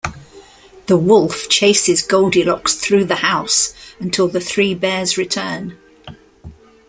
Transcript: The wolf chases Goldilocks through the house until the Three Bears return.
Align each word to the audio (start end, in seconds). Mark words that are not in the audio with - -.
The 0.87 0.97
wolf 0.97 1.47
chases 1.47 2.01
Goldilocks 2.01 2.73
through 2.75 3.05
the 3.05 3.17
house 3.17 3.75
until 3.99 4.27
the 4.27 4.41
Three 4.41 4.73
Bears 4.73 5.15
return. 5.15 5.77